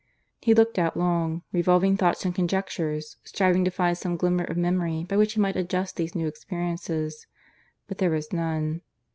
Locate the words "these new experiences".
5.95-7.27